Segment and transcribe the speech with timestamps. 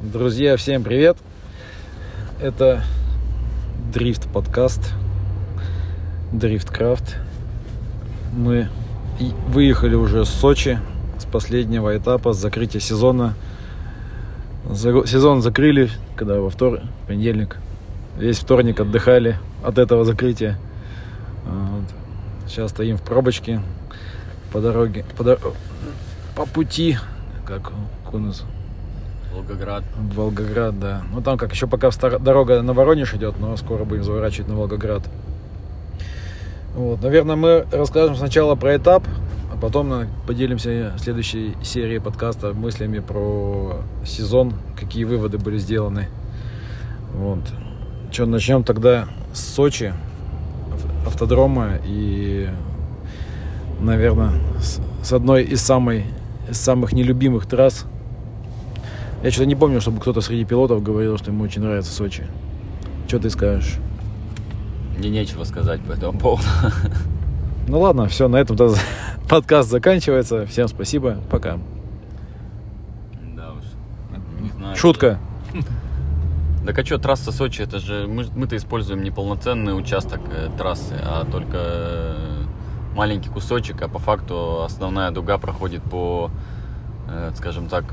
[0.00, 1.16] Друзья, всем привет!
[2.40, 2.84] Это
[3.92, 4.92] Дрифт подкаст,
[6.32, 7.16] Дрифткрафт.
[8.32, 8.68] Мы
[9.48, 10.78] выехали уже с Сочи,
[11.18, 13.34] с последнего этапа, с закрытия сезона.
[14.72, 17.56] Сезон закрыли, когда во вторник, понедельник.
[18.16, 20.60] Весь вторник отдыхали от этого закрытия.
[21.44, 22.48] Вот.
[22.48, 23.60] Сейчас стоим в пробочке
[24.52, 25.40] по дороге, по, дор...
[26.36, 26.96] по пути,
[27.44, 27.72] как
[28.12, 28.44] у нас
[29.32, 29.84] Волгоград.
[30.14, 31.02] Волгоград, да.
[31.12, 35.02] Ну там как еще пока дорога на Воронеж идет, но скоро будем заворачивать на Волгоград.
[36.74, 39.04] Вот, наверное, мы расскажем сначала про этап,
[39.52, 46.08] а потом поделимся в следующей серии подкаста мыслями про сезон, какие выводы были сделаны.
[47.14, 47.40] Вот.
[48.12, 49.92] Что, начнем тогда с Сочи,
[51.06, 52.48] автодрома и,
[53.80, 54.32] наверное,
[55.02, 56.06] с одной из, самой,
[56.48, 57.84] из самых нелюбимых трасс–
[59.22, 62.24] я что-то не помню, чтобы кто-то среди пилотов говорил, что ему очень нравится Сочи.
[63.08, 63.78] Что ты скажешь?
[64.96, 66.46] Мне нечего сказать по этому поводу.
[67.66, 68.56] Ну ладно, все, на этом
[69.28, 70.46] подкаст заканчивается.
[70.46, 71.58] Всем спасибо, пока.
[73.34, 73.64] Да уж,
[74.40, 74.76] не знаю.
[74.76, 75.18] Шутка.
[76.66, 81.00] Так а что, трасса Сочи, это же мы, мы-то используем не полноценный участок э, трассы,
[81.02, 82.42] а только э,
[82.94, 86.30] маленький кусочек, а по факту основная дуга проходит по,
[87.08, 87.84] э, скажем так,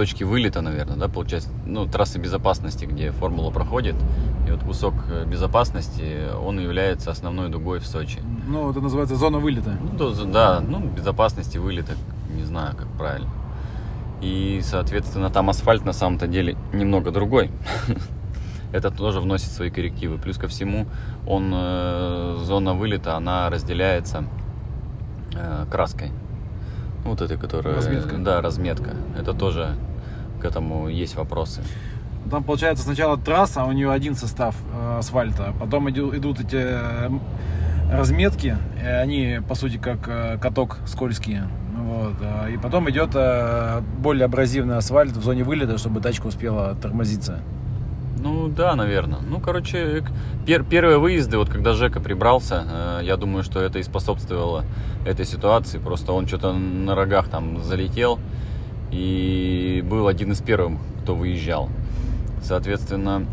[0.00, 3.94] точки вылета, наверное, да, получается, ну, трассы безопасности, где формула проходит,
[4.48, 8.18] и вот кусок э, безопасности, он является основной дугой в Сочи.
[8.48, 9.76] Ну, это называется зона вылета.
[9.78, 11.92] Ну, то, да, ну, безопасности вылета,
[12.34, 13.28] не знаю, как правильно.
[14.22, 17.50] И, соответственно, там асфальт на самом-то деле немного другой.
[18.72, 20.16] Это тоже вносит свои коррективы.
[20.16, 20.86] Плюс ко всему,
[21.26, 24.24] он, э, зона вылета, она разделяется
[25.34, 26.10] э, краской.
[27.04, 27.76] Вот этой, которая...
[27.76, 28.16] Разметка.
[28.16, 28.92] Да, разметка.
[29.18, 29.76] Это тоже
[30.40, 31.62] к этому есть вопросы.
[32.30, 37.10] Там получается сначала трасса, а у нее один состав э, асфальта, потом идут, эти э,
[37.90, 41.48] разметки, и они по сути как э, каток скользкие.
[41.76, 42.14] Вот.
[42.52, 43.16] И потом идет
[43.98, 47.40] более абразивный асфальт в зоне вылета, чтобы тачка успела тормозиться.
[48.22, 49.20] Ну да, наверное.
[49.20, 50.04] Ну, короче,
[50.46, 54.64] пер первые выезды, вот когда Жека прибрался, я думаю, что это и способствовало
[55.04, 55.78] этой ситуации.
[55.78, 58.20] Просто он что-то на рогах там залетел
[58.90, 61.68] и был один из первых, кто выезжал.
[62.42, 63.26] Соответственно,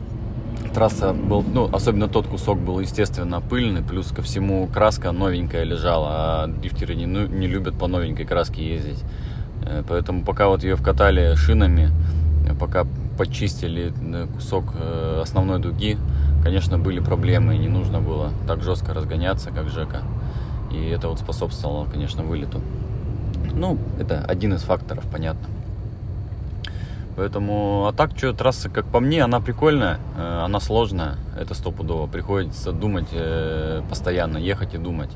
[0.74, 6.10] трасса был, ну, особенно тот кусок был, естественно, пыльный, плюс ко всему краска новенькая лежала,
[6.44, 9.04] а дрифтеры не, ну, не любят по новенькой краске ездить.
[9.64, 11.90] Э, поэтому пока вот ее вкатали шинами,
[12.48, 12.86] э, пока
[13.18, 14.76] почистили э, кусок
[15.22, 15.98] основной дуги,
[16.44, 20.02] конечно, были проблемы, не нужно было так жестко разгоняться, как Жека.
[20.72, 22.62] И это вот способствовало, конечно, вылету.
[23.54, 25.48] Ну, это один из факторов, понятно.
[27.18, 32.06] Поэтому, а так, что трасса, как по мне, она прикольная, э, она сложная, это стопудово.
[32.06, 35.10] Приходится думать э, постоянно, ехать и думать.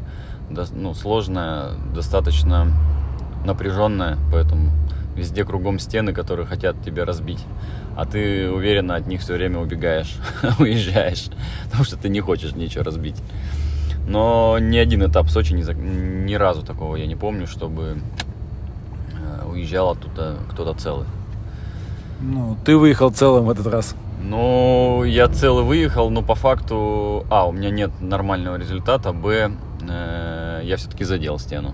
[0.49, 2.67] Ну, сложная, достаточно
[3.45, 4.71] напряженная, поэтому
[5.15, 7.45] везде кругом стены, которые хотят тебя разбить.
[7.95, 10.15] А ты уверенно от них все время убегаешь,
[10.59, 11.27] уезжаешь,
[11.65, 13.21] потому что ты не хочешь ничего разбить.
[14.07, 15.63] Но ни один этап Сочи, ни,
[16.25, 17.97] ни разу такого я не помню, чтобы
[19.51, 21.05] уезжал оттуда кто-то целый.
[22.21, 23.95] Ну, ты выехал целым в этот раз.
[24.23, 29.51] Ну, я целый выехал, но по факту, а, у меня нет нормального результата, б,
[29.89, 31.73] э, я все-таки задел стену.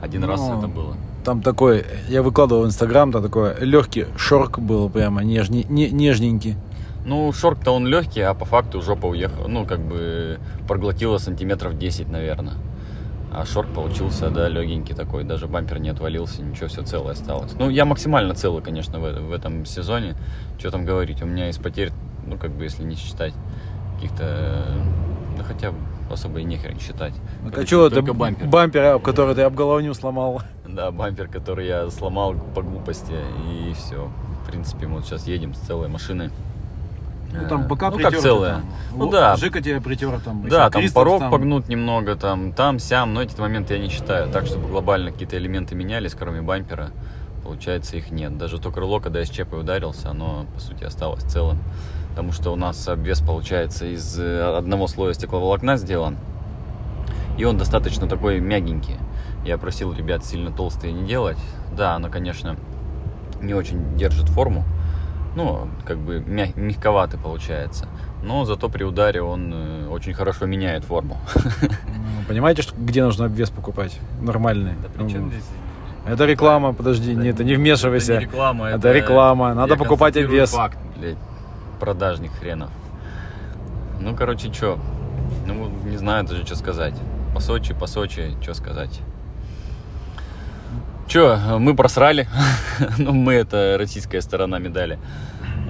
[0.00, 0.94] Один ну, раз это было.
[1.24, 6.56] Там такой, я выкладывал в Инстаграм, там такой легкий шорк был прямо, нежней, не, нежненький.
[7.04, 12.08] Ну, шорк-то он легкий, а по факту жопа уехала, ну, как бы проглотила сантиметров 10,
[12.08, 12.54] наверное.
[13.30, 17.52] А шорт получился, да, легенький такой, даже бампер не отвалился, ничего, все целое осталось.
[17.58, 20.14] Ну, я максимально целый, конечно, в, в этом сезоне.
[20.58, 21.90] Что там говорить, у меня из потерь,
[22.26, 23.34] ну, как бы, если не считать
[23.96, 24.64] каких-то,
[25.36, 25.72] да хотя
[26.10, 27.12] особо и нехер не считать.
[27.42, 28.46] Ну, а что это бампер?
[28.46, 30.42] Бампер, который ты об головню сломал.
[30.66, 34.10] Да, бампер, который я сломал по глупости, и все.
[34.42, 36.30] В принципе, мы вот сейчас едем с целой машиной.
[37.34, 38.54] Ну, там бока ну, как целая.
[38.54, 38.64] Там.
[38.96, 39.36] Ну, да.
[39.36, 40.48] Жика тебе притер там.
[40.48, 41.30] Да, там порог там...
[41.30, 44.30] погнут немного, там, там, сям, но эти моменты я не считаю.
[44.30, 46.90] Так, чтобы глобально какие-то элементы менялись, кроме бампера,
[47.42, 48.38] получается, их нет.
[48.38, 51.58] Даже то крыло, когда я с чепой ударился, оно, по сути, осталось целым.
[52.10, 56.16] Потому что у нас обвес, получается, из э, одного слоя стекловолокна сделан.
[57.36, 58.96] И он достаточно такой мягенький.
[59.44, 61.38] Я просил ребят сильно толстые не делать.
[61.76, 62.56] Да, оно, конечно,
[63.42, 64.64] не очень держит форму
[65.34, 67.86] ну, как бы мяг, мягковатый получается.
[68.22, 71.18] Но зато при ударе он э, очень хорошо меняет форму.
[71.54, 73.98] Ну, понимаете, что, где нужно обвес покупать?
[74.20, 74.72] Нормальный.
[74.82, 75.44] Да при чем здесь?
[76.06, 78.14] Это реклама, подожди, не, это не вмешивайся.
[78.14, 80.50] Это не реклама, Это реклама, надо я покупать обвес.
[80.50, 81.16] факт, блядь,
[81.80, 82.70] продажник хренов.
[84.00, 84.78] Ну, короче, что?
[85.46, 86.94] Ну, не знаю даже, что сказать.
[87.34, 89.00] По Сочи, по Сочи, что сказать.
[91.14, 92.26] Че, мы просрали.
[92.98, 94.98] ну, мы это российская сторона медали.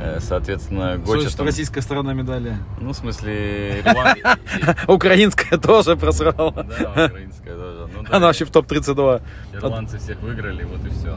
[0.00, 1.46] Э, Соответственно, Что Гоча значит там...
[1.46, 2.56] российская сторона медали?
[2.80, 3.84] Ну, в смысле,
[4.88, 6.50] Украинская тоже просрала.
[6.50, 7.88] Да, украинская тоже.
[7.94, 9.22] Ну, Она вообще в топ-32.
[9.52, 11.14] Ирландцы всех выиграли, вот и все.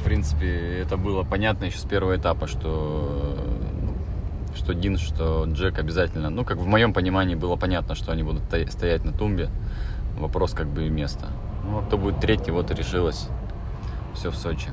[0.00, 3.36] В принципе, это было понятно еще с первого этапа, что
[3.82, 8.22] ну, что Дин, что Джек обязательно, ну, как в моем понимании было понятно, что они
[8.22, 9.50] будут то- стоять на тумбе.
[10.18, 11.26] Вопрос как бы и места.
[11.70, 13.28] Ну, кто будет третий, вот решилось.
[14.14, 14.68] Все в Сочи.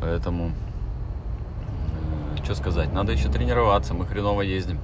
[0.00, 0.52] Поэтому,
[2.42, 4.78] что сказать, надо еще тренироваться, мы хреново ездим.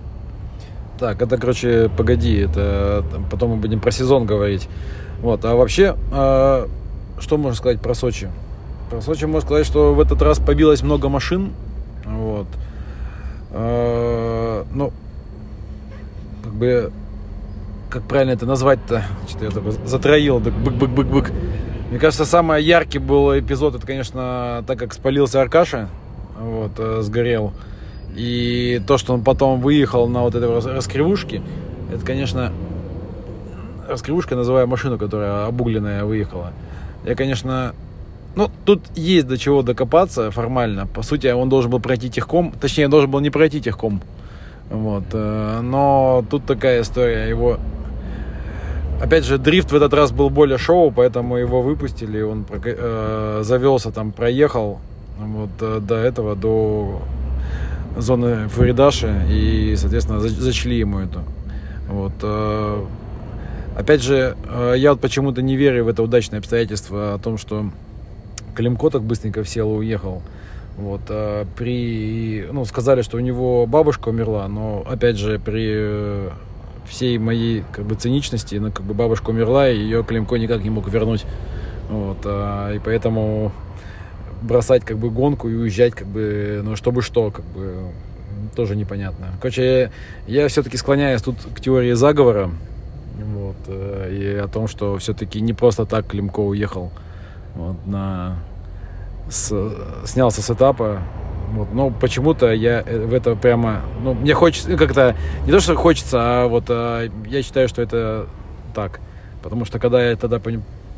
[0.99, 4.69] Так, это, короче, погоди, это потом мы будем про сезон говорить.
[5.21, 6.69] Вот, а вообще, а,
[7.19, 8.31] что можно сказать про Сочи?
[8.91, 11.53] Про Сочи можно сказать, что в этот раз побилось много машин.
[12.05, 12.47] Вот.
[13.51, 14.93] А, ну,
[16.43, 16.93] как бы,
[17.95, 19.05] как правильно это назвать-то?
[19.29, 21.33] Что-то я такой затроил, так бык-бык-бык-бык.
[21.91, 25.89] Мне кажется, самый яркий был эпизод, это, конечно, так как спалился Аркаша,
[26.37, 27.53] вот, э, сгорел.
[28.17, 31.41] И то, что он потом выехал на вот этой рас- раскривушке,
[31.93, 32.53] это, конечно,
[33.89, 36.53] раскривушка, называя машину, которая обугленная выехала.
[37.07, 37.77] Я, конечно,
[38.35, 40.89] ну, тут есть до чего докопаться формально.
[40.89, 44.03] По сути, он должен был пройти техком, точнее, должен был не пройти техком.
[44.69, 47.61] Вот, э, но тут такая история, его...
[49.01, 53.91] Опять же, дрифт в этот раз был более шоу, поэтому его выпустили, он э, завелся
[53.91, 54.79] там, проехал
[55.19, 57.03] вот э, до этого, до
[57.97, 61.21] зоны Фуридаши и, соответственно, за- зачли ему это.
[61.89, 62.13] Вот.
[62.23, 62.85] э,
[63.77, 67.67] Опять же, э, я вот почему-то не верю в это удачное обстоятельство о том, что
[68.55, 70.23] Климко так быстренько в село уехал.
[70.79, 76.31] Вот, а при, ну, сказали, что у него бабушка умерла, но, опять же, при э,
[76.87, 80.71] всей моей, как бы, циничности, ну, как бы, бабушка умерла, и ее Климко никак не
[80.71, 81.25] мог вернуть.
[81.89, 83.53] Вот, а, и поэтому
[84.43, 87.91] бросать, как бы, гонку и уезжать, как бы, ну, чтобы что, как бы,
[88.55, 89.29] тоже непонятно.
[89.41, 89.91] Короче,
[90.27, 92.51] я, я все-таки склоняюсь тут к теории заговора,
[93.19, 96.91] вот, э, и о том, что все-таки не просто так Климко уехал
[97.55, 98.37] вот, на
[99.31, 101.03] с- снялся с этапа.
[101.55, 105.15] Вот, но почему-то я э, в это прямо, ну, мне хочется, ну, как-то,
[105.47, 108.27] не то, что хочется, а вот а, я считаю, что это
[108.75, 109.01] так.
[109.41, 110.41] Потому что когда я тогда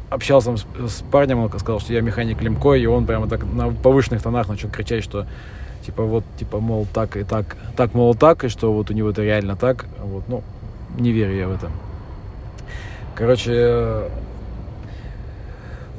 [0.08, 3.70] общался с, с парнем, он сказал, что я механик Лемко, и он прямо так на
[3.70, 5.26] повышенных тонах начал кричать, что
[5.84, 9.10] типа вот, типа, мол, так и так, так, мол, так, и что вот у него
[9.10, 9.86] это реально так.
[9.98, 10.42] Вот, ну,
[10.98, 11.70] не верю я в это.
[13.14, 14.08] Короче, э,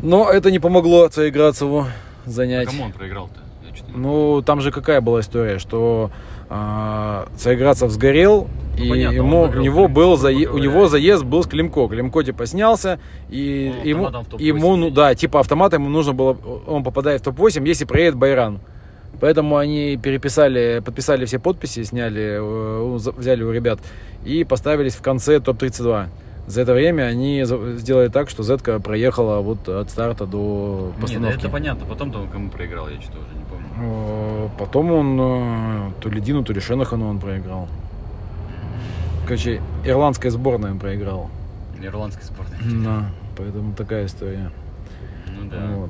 [0.02, 1.86] но это не помогло Цаиградцеву
[2.26, 2.68] занять.
[2.70, 3.47] Кому он проиграл-то?
[3.78, 6.12] Я чё-то не Ну, там же какая была история, что
[6.50, 8.48] а, Царьградцев сгорел,
[8.78, 11.88] Ну, и понятно, он ему, у него был зае- у него заезд был с Климко.
[11.88, 15.92] Климко типа снялся, и Он ему, автоматом в топ-8 ему ну, да, типа автоматом ему
[15.92, 16.38] нужно было,
[16.68, 18.60] он попадает в топ-8, если проедет Байран.
[19.20, 23.80] Поэтому они переписали, подписали все подписи, сняли, э, за- взяли у ребят
[24.24, 26.06] и поставились в конце топ-32.
[26.48, 31.02] За это время они сделали так, что Зетка проехала вот от старта до Не, да
[31.02, 31.38] постановки.
[31.40, 31.86] это понятно.
[31.86, 33.66] Потом-то он кому проиграл, я что-то уже не помню.
[33.80, 37.68] Э, Потом он э, то ли Дину, то ли Шенахану он проиграл.
[39.26, 41.30] Короче, ирландская сборная он проиграл.
[41.82, 42.58] Ирландской сборной.
[42.84, 44.50] Да, поэтому такая история.
[45.28, 45.58] Ну да.
[45.76, 45.90] Вот.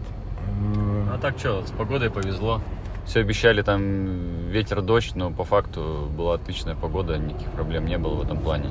[1.13, 2.61] А так что, с погодой повезло.
[3.05, 8.15] Все обещали там ветер, дождь, но по факту была отличная погода, никаких проблем не было
[8.15, 8.69] в этом плане.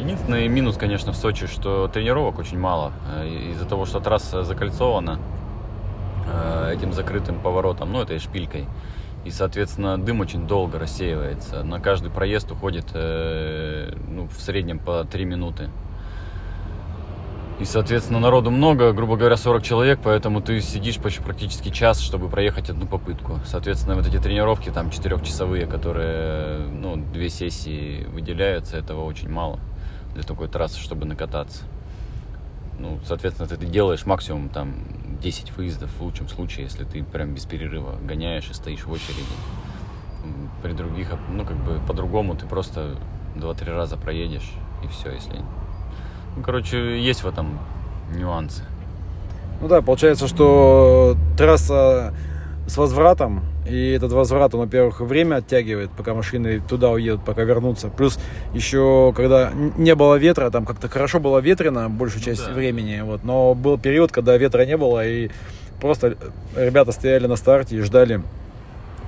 [0.00, 2.92] Единственный минус, конечно, в Сочи, что тренировок очень мало.
[3.14, 5.18] Э, Из-за того, что трасса закольцована
[6.26, 8.66] э, этим закрытым поворотом, ну, этой шпилькой.
[9.26, 11.62] И, соответственно, дым очень долго рассеивается.
[11.64, 15.68] На каждый проезд уходит э, ну, в среднем по 3 минуты.
[17.60, 22.30] И, соответственно, народу много, грубо говоря, 40 человек, поэтому ты сидишь почти практически час, чтобы
[22.30, 23.38] проехать одну попытку.
[23.44, 29.60] Соответственно, вот эти тренировки, там, четырехчасовые, которые, ну, две сессии выделяются, этого очень мало
[30.14, 31.64] для такой трассы, чтобы накататься.
[32.78, 34.74] Ну, соответственно, ты, ты делаешь максимум, там,
[35.22, 39.22] 10 выездов в лучшем случае, если ты прям без перерыва гоняешь и стоишь в очереди.
[40.62, 42.96] При других, ну, как бы, по-другому ты просто
[43.36, 44.50] 2-3 раза проедешь,
[44.82, 45.42] и все, если
[46.36, 47.58] ну, короче, есть в этом
[48.14, 48.62] нюансы.
[49.60, 52.14] Ну да, получается, что трасса
[52.66, 57.88] с возвратом, И этот возврат, он, во-первых, время оттягивает, пока машины туда уедут, пока вернутся.
[57.88, 58.18] Плюс
[58.52, 62.52] еще, когда не было ветра, там как-то хорошо было ветрено большую часть да.
[62.52, 63.00] времени.
[63.02, 65.30] Вот, но был период, когда ветра не было, и
[65.80, 66.16] просто
[66.56, 68.22] ребята стояли на старте и ждали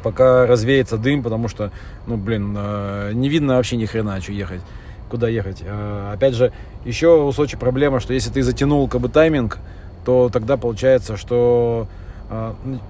[0.04, 1.70] пока развеется дым, потому что,
[2.06, 4.60] ну, блин, э, не видно вообще ни хрена, что ехать,
[5.08, 5.62] куда ехать.
[5.62, 6.52] Э, опять же,
[6.84, 9.58] еще у Сочи проблема, что если ты затянул как бы тайминг,
[10.04, 12.01] то тогда получается, что э,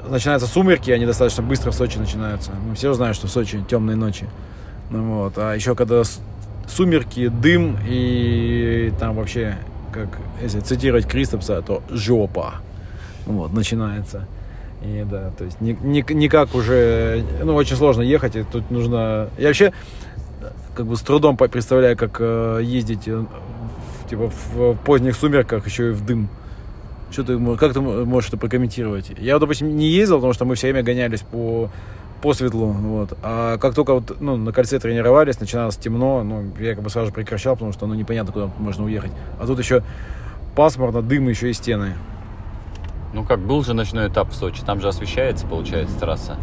[0.09, 2.53] начинаются сумерки, они достаточно быстро в Сочи начинаются.
[2.67, 4.27] Ну, все знают, что в Сочи темные ночи.
[4.91, 5.35] Ну, вот.
[5.37, 6.03] А еще когда
[6.69, 9.57] сумерки, дым и там вообще,
[9.93, 10.09] как
[10.41, 12.55] если цитировать Кристопса, то жопа.
[13.27, 14.27] Вот, начинается.
[14.83, 19.29] И да, то есть ни, ни, никак уже, ну, очень сложно ехать, и тут нужно...
[19.39, 19.73] Я вообще
[20.75, 23.25] как бы с трудом представляю, как э, ездить э,
[24.11, 26.29] типа в поздних сумерках, еще и в дым.
[27.13, 29.13] Что ты, как ты можешь это прокомментировать?
[29.19, 31.69] Я, допустим, не ездил, потому что мы все время гонялись по,
[32.23, 33.19] по светлу, вот.
[33.23, 37.13] А как только вот, ну, на кольце тренировались, начиналось темно, ну, я как бы сразу
[37.13, 39.13] прекращал, потому что, ну, непонятно, куда можно уехать.
[39.39, 39.83] А тут еще
[40.57, 41.95] пасмурно, дым, еще и стены.
[43.13, 46.39] Ну как, был же ночной этап в Сочи, там же освещается, получается, трасса.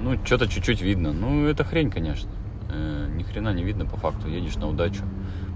[0.00, 1.12] Ну, что-то чуть-чуть видно.
[1.12, 2.30] Ну, это хрень, конечно.
[2.70, 4.28] Э, ни хрена не видно по факту.
[4.28, 5.02] Едешь на удачу.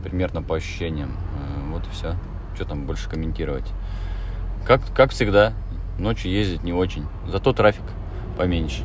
[0.03, 1.13] Примерно по ощущениям.
[1.13, 2.17] Э, вот и все.
[2.55, 3.73] Что там больше комментировать.
[4.67, 5.53] Как, как всегда,
[5.99, 7.07] ночью ездить не очень.
[7.27, 7.85] Зато трафик
[8.37, 8.83] поменьше.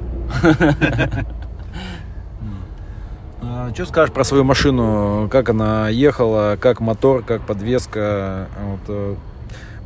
[3.39, 5.29] А, что скажешь про свою машину?
[5.31, 8.47] Как она ехала, как мотор, как подвеска?
[8.59, 9.15] Вот, э,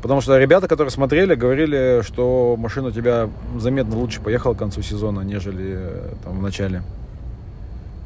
[0.02, 4.82] Потому что ребята, которые смотрели, говорили, что машина у тебя заметно лучше поехала к концу
[4.82, 6.82] сезона, нежели э, там в начале.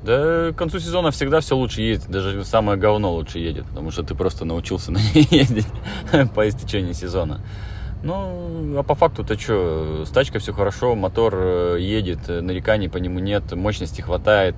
[0.04, 2.10] Да, к концу сезона всегда все лучше ездит.
[2.10, 5.68] Даже самое говно лучше едет, потому что ты просто научился на ней ездить
[6.36, 7.40] по истечении сезона.
[8.06, 13.18] Ну, а по факту-то что, с тачкой все хорошо, мотор э, едет, нареканий по нему
[13.18, 14.54] нет, мощности хватает.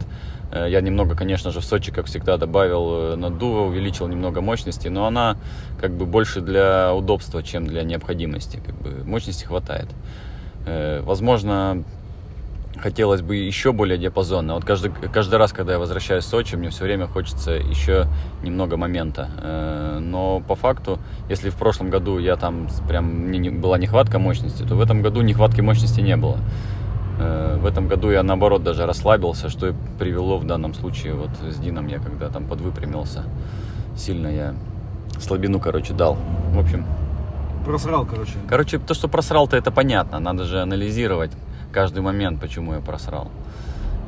[0.52, 4.90] Э, я немного, конечно же, в Сочи, как всегда, добавил э, наддува, увеличил немного мощности,
[4.90, 5.38] но она
[5.80, 8.62] как бы больше для удобства, чем для необходимости.
[8.66, 9.88] Как бы мощности хватает.
[10.66, 11.86] Э, возможно,
[12.82, 14.56] хотелось бы еще более диапазонно.
[14.56, 18.08] Вот каждый, каждый раз, когда я возвращаюсь в Сочи, мне все время хочется еще
[18.44, 20.00] немного момента.
[20.02, 24.76] Но по факту, если в прошлом году я там прям мне была нехватка мощности, то
[24.76, 26.38] в этом году нехватки мощности не было.
[27.20, 31.30] Э, в этом году я наоборот даже расслабился, что и привело в данном случае вот
[31.50, 33.24] с Дином я когда там подвыпрямился.
[33.96, 34.56] Сильно я
[35.20, 36.18] слабину, короче, дал.
[36.52, 36.86] В общем...
[37.66, 38.34] Просрал, короче.
[38.48, 40.20] Короче, то, что просрал-то, это понятно.
[40.20, 41.32] Надо же анализировать
[41.78, 43.30] каждый момент, почему я просрал.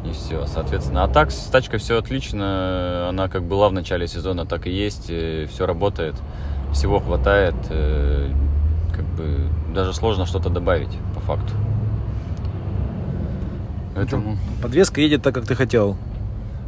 [0.04, 1.04] И все, соответственно.
[1.04, 3.10] А так, с тачкой все отлично.
[3.10, 5.04] Она как была в начале сезона, так и есть.
[5.04, 6.16] Все работает.
[6.74, 7.54] Всего хватает.
[7.70, 8.32] Э,
[8.92, 11.54] как бы даже сложно что-то добавить, по факту.
[13.94, 14.38] Поэтому...
[14.64, 15.96] Подвеска едет так, как ты хотел.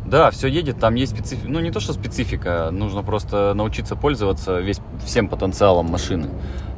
[0.05, 1.47] Да, все едет, там есть специфика.
[1.49, 6.29] Ну, не то, что специфика, нужно просто научиться пользоваться весь, всем потенциалом машины.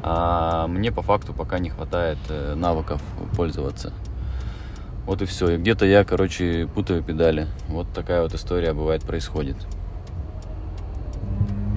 [0.02, 3.02] А мне по факту пока не хватает э, навыков
[3.36, 3.92] пользоваться.
[5.06, 5.50] Вот и все.
[5.52, 7.48] И где-то я, короче, путаю педали.
[7.68, 9.58] Вот такая вот история бывает происходит.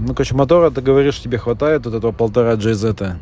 [0.00, 3.16] Ну, короче, мотора, ты говоришь, тебе хватает вот этого полтора GZ.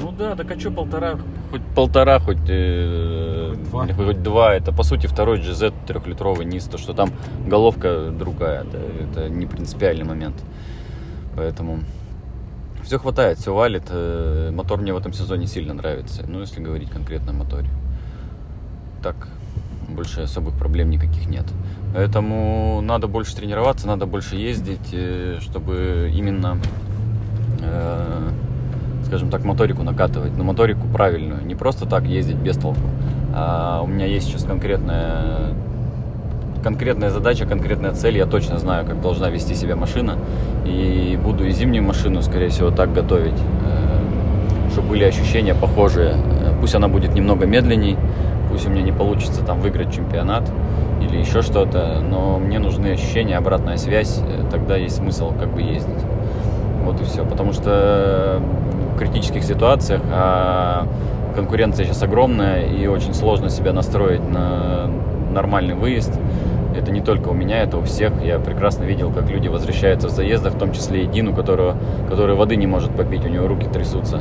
[0.00, 1.18] Ну да, так а что полтора,
[1.50, 4.04] хоть полтора, хоть, э, хоть, два.
[4.04, 4.54] хоть два.
[4.54, 7.10] Это по сути второй GZ трехлитровый низ, то что там
[7.46, 10.36] головка другая, это, это не принципиальный момент.
[11.34, 11.80] Поэтому
[12.84, 13.84] все хватает, все валит.
[13.90, 17.68] Э, мотор мне в этом сезоне сильно нравится, ну если говорить конкретно о моторе.
[19.02, 19.28] Так,
[19.88, 21.44] больше особых проблем никаких нет.
[21.94, 26.58] Поэтому надо больше тренироваться, надо больше ездить, э, чтобы именно
[27.62, 28.30] э,
[29.08, 32.82] скажем так, моторику накатывать, но моторику правильную, не просто так ездить без толку.
[33.34, 35.54] А у меня есть сейчас конкретная,
[36.62, 40.18] конкретная задача, конкретная цель, я точно знаю, как должна вести себя машина,
[40.66, 46.14] и буду и зимнюю машину, скорее всего, так готовить, э, чтобы были ощущения похожие.
[46.60, 47.96] Пусть она будет немного медленней,
[48.50, 50.50] пусть у меня не получится там выиграть чемпионат
[51.00, 55.62] или еще что-то, но мне нужны ощущения, обратная связь, э, тогда есть смысл как бы
[55.62, 56.02] ездить.
[56.84, 57.24] Вот и все.
[57.24, 58.42] Потому что
[58.98, 60.86] критических ситуациях, а
[61.34, 64.90] конкуренция сейчас огромная и очень сложно себя настроить на
[65.32, 66.12] нормальный выезд.
[66.76, 68.12] Это не только у меня, это у всех.
[68.24, 71.76] Я прекрасно видел, как люди возвращаются в заездах, в том числе и Дину, которого,
[72.08, 74.20] который воды не может попить, у него руки трясутся.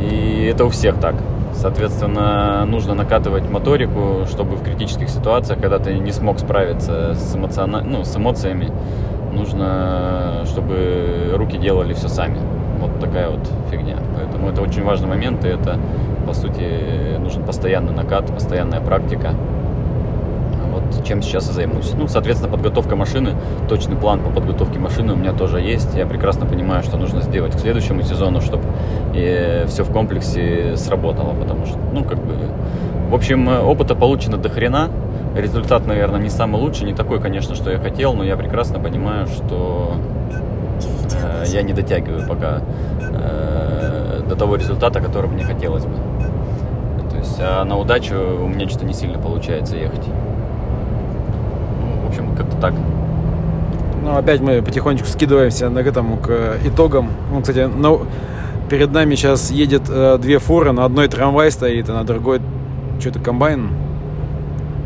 [0.00, 1.14] И это у всех так.
[1.54, 7.82] Соответственно, нужно накатывать моторику, чтобы в критических ситуациях, когда ты не смог справиться с, эмоциона...
[7.82, 8.70] ну, с эмоциями,
[9.32, 12.38] нужно, чтобы руки делали все сами.
[12.78, 13.96] Вот такая вот фигня.
[14.16, 15.78] Поэтому это очень важный момент, и это,
[16.26, 19.34] по сути, нужен постоянный накат, постоянная практика.
[21.04, 21.92] Чем сейчас и займусь.
[21.96, 23.34] Ну, соответственно, подготовка машины,
[23.68, 25.94] точный план по подготовке машины у меня тоже есть.
[25.94, 28.64] Я прекрасно понимаю, что нужно сделать к следующему сезону, чтобы
[29.12, 32.34] все в комплексе сработало, потому что, ну, как бы,
[33.10, 34.88] в общем, опыта получено до хрена,
[35.36, 39.26] результат, наверное, не самый лучший, не такой, конечно, что я хотел, но я прекрасно понимаю,
[39.26, 39.94] что
[41.22, 42.60] э, я не дотягиваю пока
[43.00, 45.94] э, до того результата, который мне хотелось бы.
[47.10, 50.04] То есть а на удачу у меня что-то не сильно получается ехать.
[52.42, 52.74] Ну, как-то так.
[54.02, 57.10] Ну, опять мы потихонечку скидываемся к этому, к итогам.
[57.30, 57.98] Ну, кстати, на...
[58.68, 62.40] перед нами сейчас едет э, две фуры, на одной трамвай стоит, а на другой
[62.98, 63.70] что-то комбайн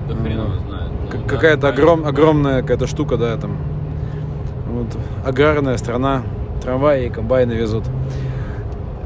[0.08, 0.90] да хрен его знает.
[1.12, 3.56] Ну, какая-то да, огром, огромная какая-то штука, да, там.
[4.70, 4.86] Вот,
[5.24, 6.22] аграрная страна,
[6.62, 7.84] трамваи и комбайны везут.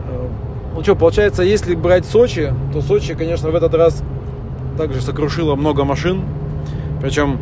[0.09, 0.27] Э,
[0.75, 4.03] ну что, получается, если брать Сочи, то Сочи, конечно, в этот раз
[4.77, 6.23] также сокрушило много машин.
[7.01, 7.39] Причем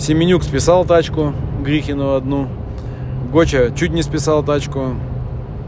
[0.00, 2.48] Семенюк списал тачку, Грихину одну.
[3.30, 4.94] Гоча чуть не списал тачку.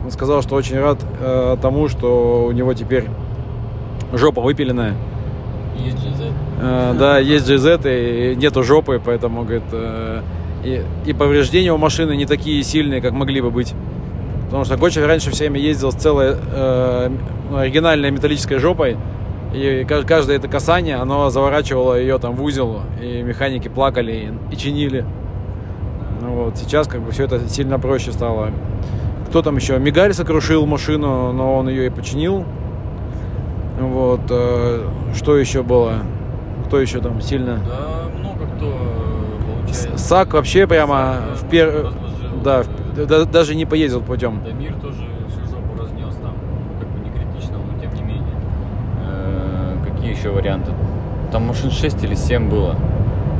[0.05, 3.05] Он сказал, что очень рад э, тому, что у него теперь
[4.15, 4.95] жопа выпиленная.
[5.77, 6.33] Есть GZ.
[6.61, 10.23] Э, да, есть GZ, и нету жопы, поэтому, говорит, э,
[10.65, 13.75] и, и повреждения у машины не такие сильные, как могли бы быть.
[14.47, 17.11] Потому что Гоча раньше все время ездил с целой э,
[17.55, 18.97] оригинальной металлической жопой,
[19.53, 24.13] и каждое это касание, оно заворачивало ее там в узел, и механики плакали
[24.51, 25.05] и, и чинили.
[26.23, 26.57] Ну, вот.
[26.57, 28.51] Сейчас как бы все это сильно проще стало.
[29.29, 29.79] Кто там еще?
[29.79, 32.45] Мигаль сокрушил машину, но он ее и починил.
[33.79, 34.21] Вот.
[34.31, 35.95] Э, что еще было?
[36.67, 37.59] Кто еще там сильно?
[37.67, 38.73] Да, много кто
[39.47, 39.99] получается.
[39.99, 41.93] Сак вообще прямо в пер...
[42.45, 43.31] Да, в...
[43.31, 44.41] даже не поездил путем.
[44.45, 45.12] Да, мир тоже
[50.23, 50.73] еще варианты?
[51.33, 52.77] Там машин 6 или 7 было.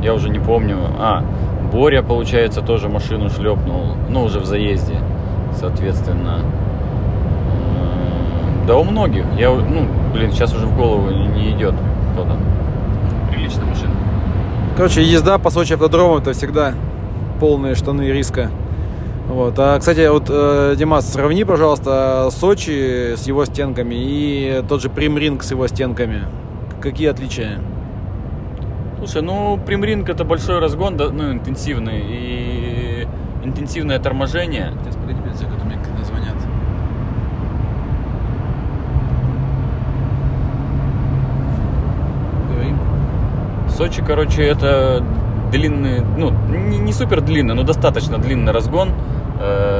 [0.01, 0.77] Я уже не помню.
[0.99, 1.23] А,
[1.71, 3.95] Боря, получается, тоже машину шлепнул.
[4.09, 4.99] Ну, уже в заезде,
[5.57, 6.39] соответственно.
[8.67, 9.25] Да у многих.
[9.37, 11.73] Я, ну, блин, сейчас уже в голову не идет
[12.13, 12.39] кто там.
[13.31, 13.91] Приличная машина.
[14.75, 16.73] Короче, езда по Сочи автодрому это всегда
[17.39, 18.51] полные штаны риска.
[19.29, 19.53] Вот.
[19.57, 25.43] А, кстати, вот, э, Димас, сравни, пожалуйста, Сочи с его стенками и тот же Примринг
[25.43, 26.23] с его стенками.
[26.83, 27.61] Какие отличия?
[28.97, 33.07] Слушай, ну, Примринг это большой разгон, да, ну, интенсивный, и
[33.41, 34.73] интенсивное торможение.
[34.83, 36.35] Сейчас, погоди, секунду, мне звонят.
[43.69, 45.01] Сочи, короче, это
[45.53, 48.89] длинный, ну, не, не супер длинный, но достаточно длинный разгон.
[49.39, 49.73] Э